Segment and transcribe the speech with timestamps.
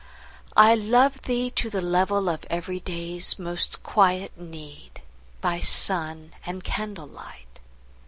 [0.57, 5.03] I love thee to the level of everyday's Most quiet need,
[5.41, 7.59] by sun and candlelight.